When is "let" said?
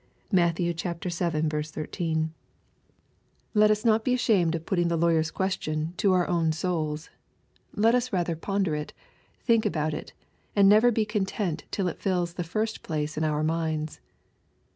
3.53-3.69, 7.75-7.93